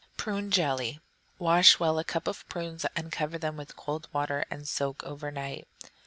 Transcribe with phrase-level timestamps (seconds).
[0.17, 0.99] Prune Jelly
[1.37, 5.67] Wash well a cup of prunes, and cover them with cold water and soak overnight.